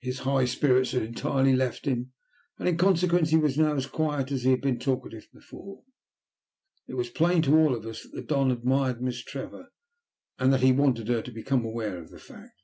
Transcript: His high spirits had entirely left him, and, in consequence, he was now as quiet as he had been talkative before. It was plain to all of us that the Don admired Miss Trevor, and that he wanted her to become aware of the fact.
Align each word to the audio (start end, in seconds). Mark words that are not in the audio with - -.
His 0.00 0.20
high 0.20 0.44
spirits 0.44 0.92
had 0.92 1.02
entirely 1.02 1.52
left 1.56 1.86
him, 1.86 2.12
and, 2.56 2.68
in 2.68 2.76
consequence, 2.76 3.30
he 3.30 3.36
was 3.36 3.58
now 3.58 3.74
as 3.74 3.88
quiet 3.88 4.30
as 4.30 4.44
he 4.44 4.52
had 4.52 4.60
been 4.60 4.78
talkative 4.78 5.26
before. 5.34 5.82
It 6.86 6.94
was 6.94 7.10
plain 7.10 7.42
to 7.42 7.58
all 7.58 7.74
of 7.74 7.84
us 7.84 8.04
that 8.04 8.12
the 8.14 8.22
Don 8.22 8.52
admired 8.52 9.02
Miss 9.02 9.18
Trevor, 9.24 9.72
and 10.38 10.52
that 10.52 10.60
he 10.62 10.70
wanted 10.70 11.08
her 11.08 11.20
to 11.20 11.32
become 11.32 11.64
aware 11.64 11.98
of 12.00 12.10
the 12.10 12.20
fact. 12.20 12.62